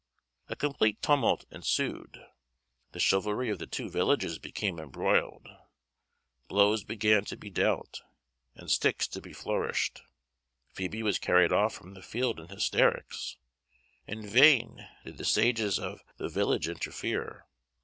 [0.47, 2.25] A complete tumult ensued.
[2.91, 5.47] The chivalry of the two villages became embroiled.
[6.47, 8.01] Blows began to be dealt,
[8.55, 10.01] and sticks to be flourished.
[10.73, 13.37] Phoebe was carried off from the field in hysterics.
[14.07, 17.45] In vain did the sages of the village interfere.